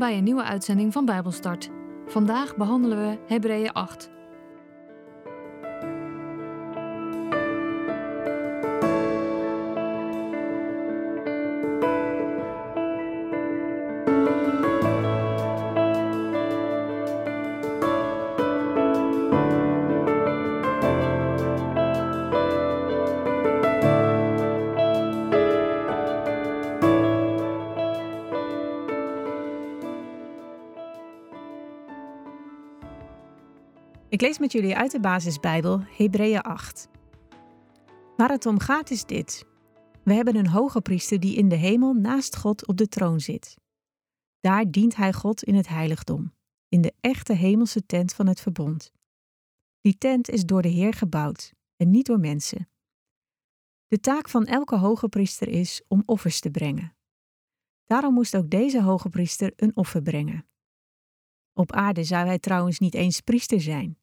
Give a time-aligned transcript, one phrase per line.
[0.00, 1.70] bij een nieuwe uitzending van Bijbelstart.
[2.06, 4.10] Vandaag behandelen we Hebreeën 8.
[34.20, 36.88] Ik lees met jullie uit de basisbijbel Hebreeën 8.
[38.16, 39.46] Waar het om gaat is dit.
[40.04, 43.56] We hebben een hoge priester die in de hemel naast God op de troon zit.
[44.40, 46.34] Daar dient hij God in het heiligdom,
[46.68, 48.92] in de echte hemelse tent van het verbond.
[49.80, 52.68] Die tent is door de Heer gebouwd en niet door mensen.
[53.86, 56.96] De taak van elke hoge priester is om offers te brengen.
[57.84, 60.46] Daarom moest ook deze hoge priester een offer brengen.
[61.52, 63.99] Op aarde zou hij trouwens niet eens priester zijn.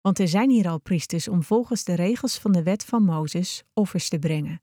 [0.00, 3.62] Want er zijn hier al priesters om volgens de regels van de wet van Mozes
[3.72, 4.62] offers te brengen.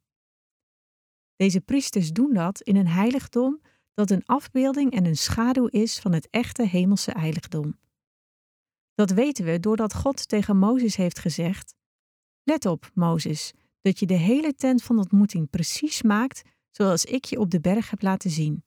[1.36, 3.62] Deze priesters doen dat in een heiligdom
[3.94, 7.78] dat een afbeelding en een schaduw is van het echte hemelse heiligdom.
[8.94, 11.76] Dat weten we doordat God tegen Mozes heeft gezegd:
[12.44, 16.42] Let op, Mozes, dat je de hele tent van ontmoeting precies maakt
[16.72, 18.64] zoals ik je op de berg heb laten zien.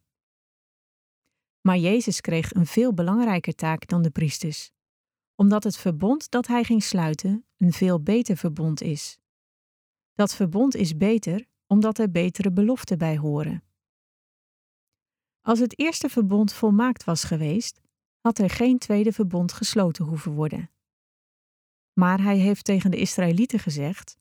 [1.61, 4.71] Maar Jezus kreeg een veel belangrijker taak dan de priesters
[5.41, 9.19] omdat het verbond dat hij ging sluiten een veel beter verbond is.
[10.15, 13.63] Dat verbond is beter omdat er betere beloften bij horen.
[15.41, 17.81] Als het eerste verbond volmaakt was geweest,
[18.21, 20.71] had er geen tweede verbond gesloten hoeven worden.
[21.93, 24.19] Maar hij heeft tegen de Israëlieten gezegd: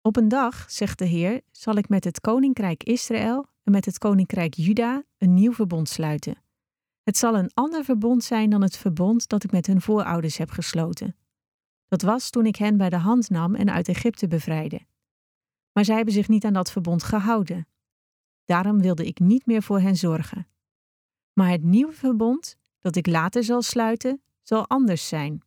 [0.00, 3.98] Op een dag, zegt de Heer, zal ik met het koninkrijk Israël en met het
[3.98, 6.42] koninkrijk Juda een nieuw verbond sluiten.
[7.02, 10.50] Het zal een ander verbond zijn dan het verbond dat ik met hun voorouders heb
[10.50, 11.16] gesloten.
[11.88, 14.80] Dat was toen ik hen bij de hand nam en uit Egypte bevrijdde.
[15.72, 17.66] Maar zij hebben zich niet aan dat verbond gehouden.
[18.44, 20.46] Daarom wilde ik niet meer voor hen zorgen.
[21.32, 25.42] Maar het nieuwe verbond, dat ik later zal sluiten, zal anders zijn.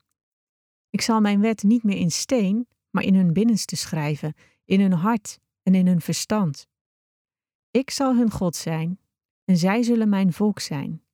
[0.89, 4.33] Ik zal mijn wet niet meer in steen, maar in hun binnenste schrijven,
[4.65, 6.67] in hun hart en in hun verstand.
[7.71, 8.99] Ik zal hun God zijn,
[9.45, 11.04] en zij zullen mijn volk zijn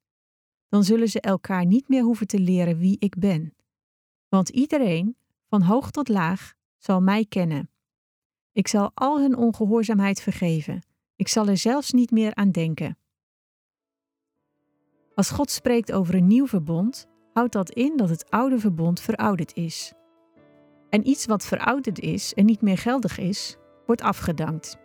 [0.71, 3.53] dan zullen ze elkaar niet meer hoeven te leren wie ik ben.
[4.29, 5.15] Want iedereen,
[5.47, 7.69] van hoog tot laag, zal mij kennen.
[8.51, 10.81] Ik zal al hun ongehoorzaamheid vergeven.
[11.15, 12.97] Ik zal er zelfs niet meer aan denken.
[15.15, 19.55] Als God spreekt over een nieuw verbond, houdt dat in dat het oude verbond verouderd
[19.55, 19.93] is.
[20.89, 24.77] En iets wat verouderd is en niet meer geldig is, wordt afgedankt.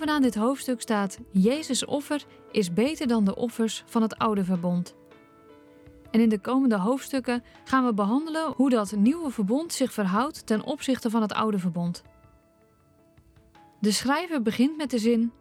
[0.00, 4.94] Bovenaan dit hoofdstuk staat: Jezus' offer is beter dan de offers van het oude verbond.
[6.10, 10.62] En in de komende hoofdstukken gaan we behandelen hoe dat nieuwe verbond zich verhoudt ten
[10.62, 12.02] opzichte van het oude verbond.
[13.80, 15.32] De schrijver begint met de zin: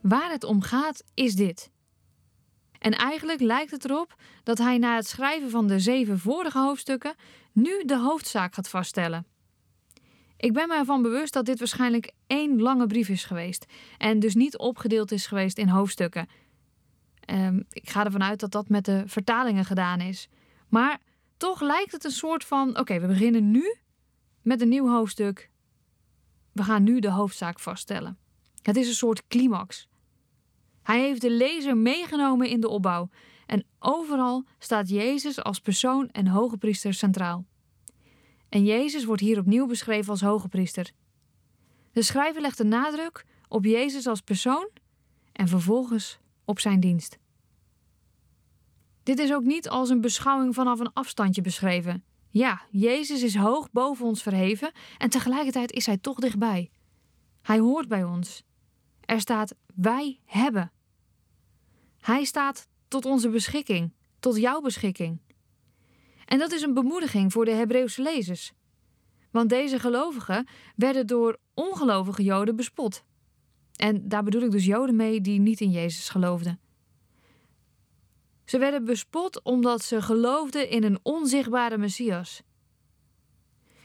[0.00, 1.70] Waar het om gaat is dit.
[2.78, 7.14] En eigenlijk lijkt het erop dat hij na het schrijven van de zeven vorige hoofdstukken
[7.52, 9.26] nu de hoofdzaak gaat vaststellen.
[10.36, 13.66] Ik ben me ervan bewust dat dit waarschijnlijk één lange brief is geweest
[13.98, 16.28] en dus niet opgedeeld is geweest in hoofdstukken.
[17.30, 20.28] Um, ik ga ervan uit dat dat met de vertalingen gedaan is.
[20.68, 21.00] Maar
[21.36, 23.76] toch lijkt het een soort van: oké, we beginnen nu
[24.42, 25.50] met een nieuw hoofdstuk.
[26.52, 28.18] We gaan nu de hoofdzaak vaststellen.
[28.62, 29.88] Het is een soort climax.
[30.82, 33.08] Hij heeft de lezer meegenomen in de opbouw
[33.46, 37.44] en overal staat Jezus als persoon en hoge priester centraal.
[38.56, 40.90] En Jezus wordt hier opnieuw beschreven als hoge priester.
[41.92, 44.68] De schrijver legt de nadruk op Jezus als persoon
[45.32, 47.18] en vervolgens op zijn dienst.
[49.02, 52.04] Dit is ook niet als een beschouwing vanaf een afstandje beschreven.
[52.30, 56.70] Ja, Jezus is hoog boven ons verheven en tegelijkertijd is hij toch dichtbij.
[57.42, 58.42] Hij hoort bij ons.
[59.00, 60.72] Er staat wij hebben.
[61.98, 65.20] Hij staat tot onze beschikking, tot jouw beschikking.
[66.26, 68.52] En dat is een bemoediging voor de Hebreeuwse lezers.
[69.30, 70.46] Want deze gelovigen
[70.76, 73.04] werden door ongelovige Joden bespot.
[73.76, 76.60] En daar bedoel ik dus Joden mee die niet in Jezus geloofden.
[78.44, 82.42] Ze werden bespot omdat ze geloofden in een onzichtbare Messias.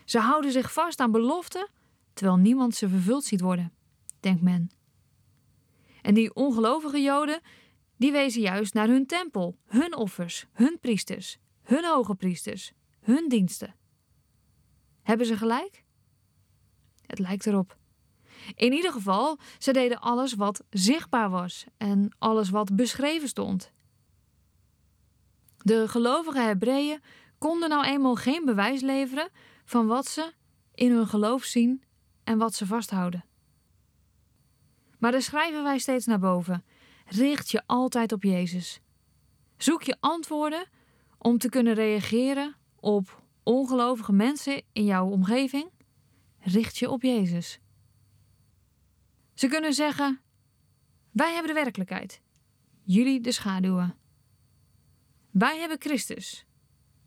[0.06, 1.70] Ze houden zich vast aan beloften,
[2.14, 3.74] terwijl niemand ze vervuld ziet worden,
[4.20, 4.72] denkt men.
[6.02, 7.42] En die ongelovige Joden,
[7.98, 13.76] die wezen juist naar hun tempel, hun offers, hun priesters, hun hoge priesters, hun diensten.
[15.02, 15.84] Hebben ze gelijk?
[17.06, 17.78] Het lijkt erop.
[18.56, 23.72] In ieder geval, ze deden alles wat zichtbaar was en alles wat beschreven stond.
[25.58, 27.02] De gelovige Hebreeën
[27.38, 29.30] konden nou eenmaal geen bewijs leveren
[29.66, 30.34] van wat ze
[30.74, 31.84] in hun geloof zien
[32.24, 33.26] en wat ze vasthouden.
[35.00, 36.66] Maar daar schrijven wij steeds naar boven.
[37.06, 38.82] Richt je altijd op Jezus.
[39.58, 40.68] Zoek je antwoorden
[41.22, 45.70] om te kunnen reageren op ongelovige mensen in jouw omgeving.
[46.40, 47.60] Richt je op Jezus.
[49.34, 50.20] Ze kunnen zeggen:
[51.12, 52.22] Wij hebben de werkelijkheid,
[52.84, 53.96] jullie de schaduwen.
[55.32, 56.46] Wij hebben Christus,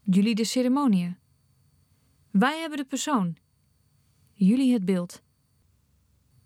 [0.02, 1.17] jullie de ceremonie.
[2.31, 3.37] Wij hebben de persoon,
[4.32, 5.22] jullie het beeld.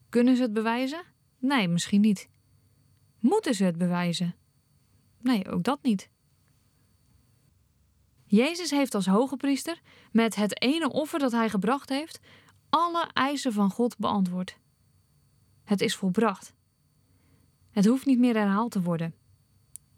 [0.09, 1.03] Kunnen ze het bewijzen?
[1.39, 2.29] Nee, misschien niet.
[3.19, 4.35] Moeten ze het bewijzen?
[5.21, 6.11] Nee, ook dat niet.
[8.29, 9.81] Jezus heeft als hoge priester
[10.13, 12.21] met het ene offer dat hij gebracht heeft
[12.69, 14.59] alle eisen van God beantwoord.
[15.65, 16.55] Het is volbracht.
[17.71, 19.15] Het hoeft niet meer herhaald te worden.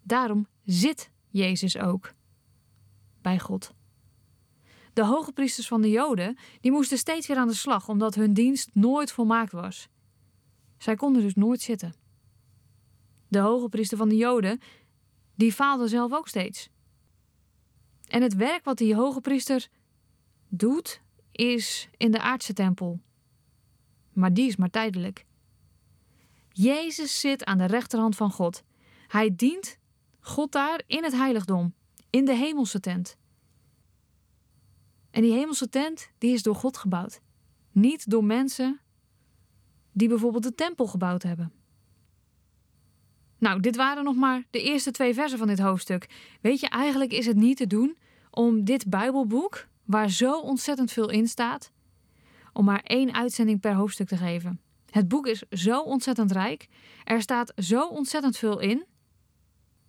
[0.02, 2.12] Daarom zit Jezus ook
[3.22, 3.72] bij God.
[4.92, 8.34] De hoge priesters van de Joden die moesten steeds weer aan de slag omdat hun
[8.34, 9.88] dienst nooit volmaakt was.
[10.78, 11.94] Zij konden dus nooit zitten.
[13.28, 14.60] De hoge priester van de Joden
[15.34, 16.70] die faalde zelf ook steeds.
[18.10, 19.68] En het werk wat die hoge priester
[20.48, 21.00] doet
[21.32, 23.00] is in de aardse tempel.
[24.12, 25.26] Maar die is maar tijdelijk.
[26.48, 28.62] Jezus zit aan de rechterhand van God.
[29.06, 29.78] Hij dient
[30.20, 31.74] God daar in het heiligdom,
[32.10, 33.16] in de hemelse tent.
[35.10, 37.20] En die hemelse tent, die is door God gebouwd.
[37.72, 38.80] Niet door mensen
[39.92, 41.52] die bijvoorbeeld de tempel gebouwd hebben.
[43.40, 46.08] Nou, dit waren nog maar de eerste twee versen van dit hoofdstuk.
[46.40, 47.96] Weet je, eigenlijk is het niet te doen
[48.30, 51.72] om dit Bijbelboek, waar zo ontzettend veel in staat,
[52.52, 54.60] om maar één uitzending per hoofdstuk te geven.
[54.90, 56.68] Het boek is zo ontzettend rijk.
[57.04, 58.84] Er staat zo ontzettend veel in.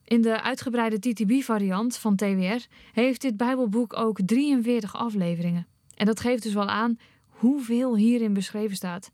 [0.04, 5.68] In de uitgebreide TTB-variant van TWR heeft dit Bijbelboek ook 43 afleveringen.
[5.96, 9.12] En dat geeft dus wel aan hoeveel hierin beschreven staat.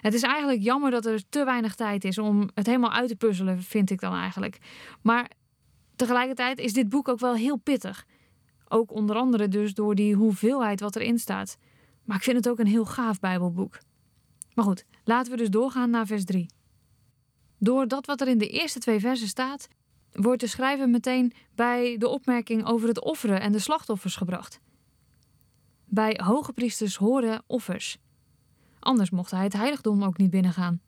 [0.00, 3.16] Het is eigenlijk jammer dat er te weinig tijd is om het helemaal uit te
[3.16, 4.58] puzzelen, vind ik dan eigenlijk.
[5.02, 5.30] Maar
[5.96, 8.06] tegelijkertijd is dit boek ook wel heel pittig.
[8.68, 11.56] Ook onder andere dus door die hoeveelheid wat erin staat.
[12.04, 13.78] Maar ik vind het ook een heel gaaf Bijbelboek.
[14.54, 16.46] Maar goed, laten we dus doorgaan naar vers 3.
[17.58, 19.68] Door dat wat er in de eerste twee versen staat,
[20.12, 24.60] wordt de schrijver meteen bij de opmerking over het offeren en de slachtoffers gebracht.
[25.84, 27.98] Bij hoge priesters horen offers.
[28.80, 30.80] Anders mocht hij het heiligdom ook niet binnengaan.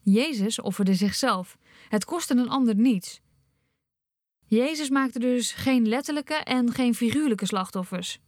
[0.00, 1.58] Jezus offerde zichzelf.
[1.88, 3.20] Het kostte een ander niets.
[4.44, 8.20] Jezus maakte dus geen letterlijke en geen figuurlijke slachtoffers.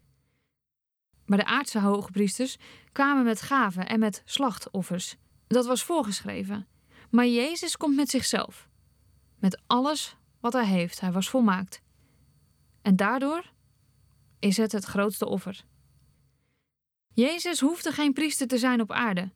[1.26, 2.56] Maar de aardse hoge priesters
[2.92, 5.16] kwamen met gaven en met slachtoffers.
[5.46, 6.66] Dat was voorgeschreven.
[7.10, 8.68] Maar Jezus komt met zichzelf.
[9.38, 11.00] Met alles wat hij heeft.
[11.00, 11.82] Hij was volmaakt.
[12.82, 13.52] En daardoor
[14.38, 15.64] is het het grootste offer.
[17.16, 19.30] Jezus hoefde geen priester te zijn op aarde.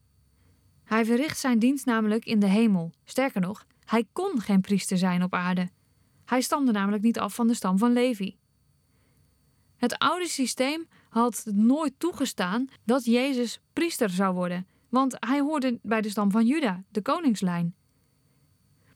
[0.84, 2.92] Hij verricht zijn dienst namelijk in de hemel.
[3.04, 5.68] Sterker nog, hij kon geen priester zijn op aarde.
[6.24, 8.36] Hij stamde namelijk niet af van de stam van Levi.
[9.76, 16.00] Het oude systeem had nooit toegestaan dat Jezus priester zou worden, want hij hoorde bij
[16.00, 17.74] de stam van Juda, de koningslijn.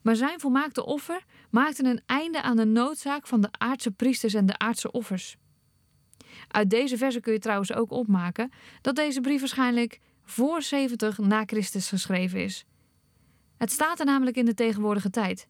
[0.03, 4.47] Maar zijn volmaakte offer maakte een einde aan de noodzaak van de aardse priesters en
[4.47, 5.37] de aardse offers.
[6.49, 8.51] Uit deze verse kun je trouwens ook opmaken
[8.81, 12.65] dat deze brief waarschijnlijk voor 70 na Christus geschreven is.
[13.57, 15.49] Het staat er namelijk in de tegenwoordige tijd.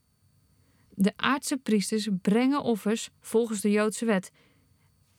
[0.90, 4.30] De aardse priesters brengen offers volgens de Joodse wet.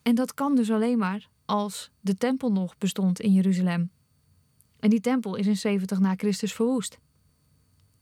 [0.02, 3.92] En dat kan dus alleen maar als de tempel nog bestond in Jeruzalem.
[4.80, 7.00] En die tempel is in 70 na Christus verwoest.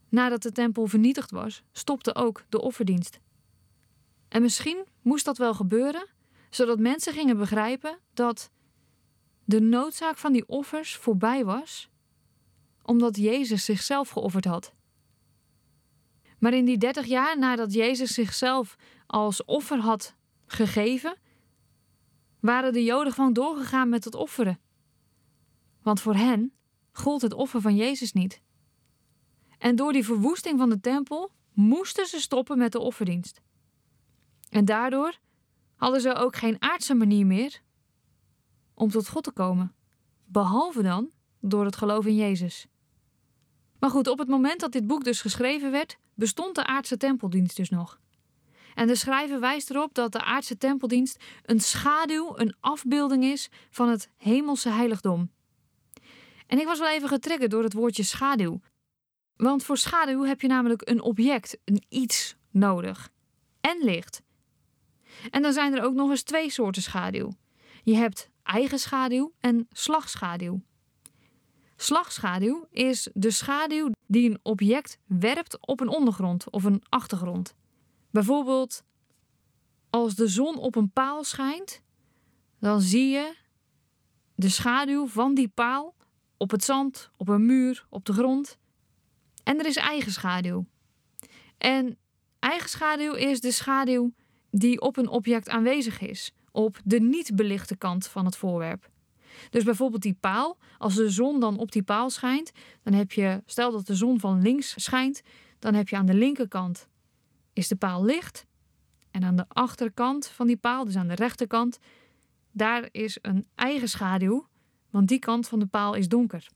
[0.10, 3.20] Nadat de tempel vernietigd was, stopte ook de offerdienst.
[4.28, 6.08] En misschien moest dat wel gebeuren,
[6.56, 8.52] zodat mensen gingen begrijpen dat
[9.44, 11.90] de noodzaak van die offers voorbij was,
[12.84, 14.74] omdat Jezus zichzelf geofferd had.
[16.40, 18.76] Maar in die dertig jaar nadat Jezus zichzelf
[19.08, 21.18] als offer had gegeven,
[22.40, 24.60] waren de Joden gewoon doorgegaan met het offeren.
[25.82, 26.54] Want voor hen
[26.92, 28.42] gold het offer van Jezus niet.
[29.58, 33.42] En door die verwoesting van de tempel moesten ze stoppen met de offerdienst.
[34.50, 35.18] En daardoor
[35.84, 37.62] hadden ze ook geen aardse manier meer
[38.74, 39.76] om tot God te komen,
[40.26, 42.68] behalve dan door het geloof in Jezus.
[43.80, 47.56] Maar goed, op het moment dat dit boek dus geschreven werd, bestond de aardse tempeldienst
[47.56, 48.00] dus nog.
[48.74, 53.90] En de schrijver wijst erop dat de aardse tempeldienst een schaduw, een afbeelding is van
[53.90, 55.32] het hemelse heiligdom.
[56.48, 58.60] En ik was wel even getriggerd door het woordje schaduw.
[59.36, 63.10] Want voor schaduw heb je namelijk een object, een iets nodig.
[63.62, 64.22] En licht.
[65.30, 67.32] En dan zijn er ook nog eens twee soorten schaduw.
[67.84, 70.62] Je hebt eigen schaduw en slagschaduw.
[71.76, 77.56] Slagschaduw is de schaduw die een object werpt op een ondergrond of een achtergrond.
[78.12, 78.84] Bijvoorbeeld,
[79.90, 81.82] als de zon op een paal schijnt,
[82.60, 83.36] dan zie je
[84.36, 85.96] de schaduw van die paal
[86.38, 88.58] op het zand, op een muur, op de grond.
[89.44, 90.66] En er is eigen schaduw.
[91.58, 91.98] En
[92.40, 94.14] eigen schaduw is de schaduw
[94.56, 98.90] die op een object aanwezig is, op de niet belichte kant van het voorwerp.
[99.50, 102.52] Dus bijvoorbeeld die paal, als de zon dan op die paal schijnt,
[102.84, 105.22] dan heb je, stel dat de zon van links schijnt,
[105.60, 106.88] dan heb je aan de linkerkant
[107.54, 108.46] is de paal licht.
[109.12, 111.80] En aan de achterkant van die paal, dus aan de rechterkant,
[112.52, 114.48] daar is een eigen schaduw,
[114.90, 116.48] want die kant van de paal is donker.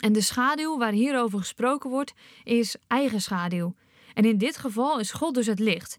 [0.00, 2.12] En de schaduw waar hierover gesproken wordt,
[2.44, 3.74] is eigen schaduw.
[4.14, 5.98] En in dit geval is God dus het licht.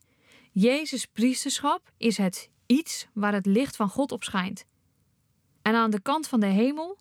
[0.60, 4.66] Jezus' priesterschap is het iets waar het licht van God op schijnt.
[5.62, 6.98] En aan de kant van de hemel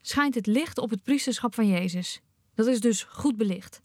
[0.00, 2.20] schijnt het licht op het priesterschap van Jezus.
[2.54, 3.82] Dat is dus goed belicht.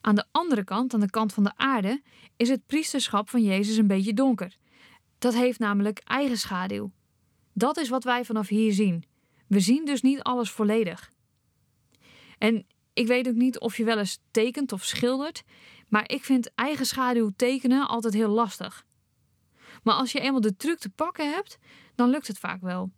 [0.00, 2.02] Aan de andere kant, aan de kant van de aarde,
[2.36, 4.56] is het priesterschap van Jezus een beetje donker.
[5.18, 6.90] Dat heeft namelijk eigen schaduw.
[7.52, 9.04] Dat is wat wij vanaf hier zien.
[9.46, 11.12] We zien dus niet alles volledig.
[12.38, 15.44] En ik weet ook niet of je wel eens tekent of schildert,
[15.88, 18.84] maar ik vind eigen schaduw tekenen altijd heel lastig.
[19.82, 21.58] Maar als je eenmaal de truc te pakken hebt,
[21.94, 22.90] dan lukt het vaak wel.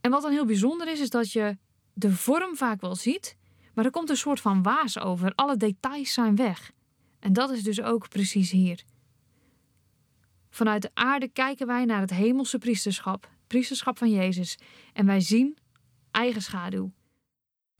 [0.00, 1.56] En wat dan heel bijzonder is, is dat je
[1.92, 3.36] de vorm vaak wel ziet,
[3.74, 5.32] maar er komt een soort van waas over.
[5.34, 6.72] Alle details zijn weg.
[7.18, 8.84] En dat is dus ook precies hier.
[10.50, 14.58] Vanuit de aarde kijken wij naar het hemelse priesterschap, priesterschap van Jezus,
[14.92, 15.56] en wij zien
[16.10, 16.92] eigen schaduw.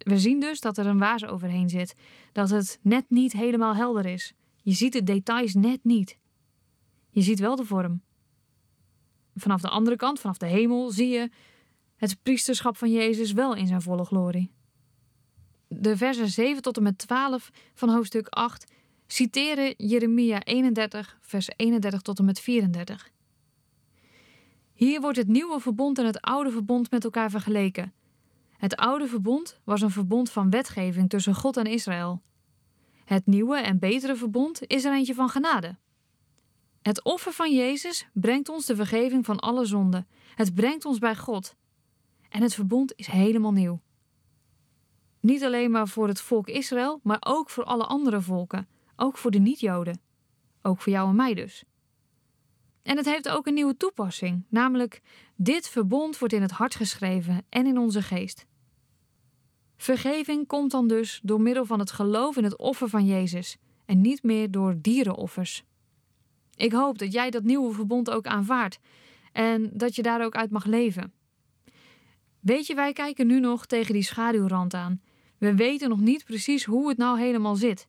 [0.04, 1.94] We zien dus dat er een waas overheen zit,
[2.32, 4.32] dat het net niet helemaal helder is.
[4.62, 6.18] Je ziet de details net niet.
[7.10, 8.02] Je ziet wel de vorm.
[9.34, 11.30] Vanaf de andere kant, vanaf de hemel, zie je
[11.96, 14.50] het priesterschap van Jezus wel in zijn volle glorie.
[15.68, 18.72] De versen 7 tot en met 12 van hoofdstuk 8
[19.06, 23.10] citeren Jeremia 31, vers 31 tot en met 34.
[24.74, 27.92] Hier wordt het nieuwe verbond en het oude verbond met elkaar vergeleken.
[28.64, 32.22] Het oude verbond was een verbond van wetgeving tussen God en Israël.
[33.04, 35.76] Het nieuwe en betere verbond is er eentje van genade.
[36.82, 40.06] Het offer van Jezus brengt ons de vergeving van alle zonden.
[40.34, 41.56] Het brengt ons bij God.
[42.28, 43.80] En het verbond is helemaal nieuw.
[45.20, 48.68] Niet alleen maar voor het volk Israël, maar ook voor alle andere volken.
[48.96, 50.00] Ook voor de niet-Joden.
[50.62, 51.64] Ook voor jou en mij dus.
[52.82, 55.02] En het heeft ook een nieuwe toepassing, namelijk
[55.36, 58.46] dit verbond wordt in het hart geschreven en in onze geest.
[59.76, 64.00] Vergeving komt dan dus door middel van het geloof in het offer van Jezus en
[64.00, 65.64] niet meer door dierenoffers.
[66.56, 68.78] Ik hoop dat jij dat nieuwe verbond ook aanvaardt
[69.32, 71.12] en dat je daar ook uit mag leven.
[72.40, 75.00] Weet je, wij kijken nu nog tegen die schaduwrand aan
[75.44, 77.88] we weten nog niet precies hoe het nou helemaal zit.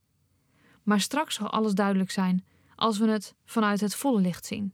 [0.83, 4.73] Maar straks zal alles duidelijk zijn als we het vanuit het volle licht zien.